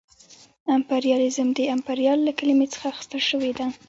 امپریالیزم 0.75 1.47
د 1.57 1.59
امپریال 1.75 2.19
له 2.27 2.31
کلمې 2.39 2.67
څخه 2.73 2.85
اخیستل 2.91 3.21
شوې 3.29 3.51
ده 3.57 3.65